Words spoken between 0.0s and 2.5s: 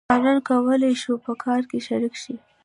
ځوانانو کولای شول په کار کې شریک شي.